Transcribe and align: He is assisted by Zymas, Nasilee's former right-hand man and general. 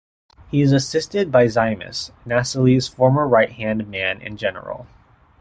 He 0.49 0.61
is 0.63 0.71
assisted 0.71 1.31
by 1.31 1.45
Zymas, 1.45 2.09
Nasilee's 2.25 2.87
former 2.87 3.27
right-hand 3.27 3.87
man 3.87 4.19
and 4.23 4.35
general. 4.39 4.87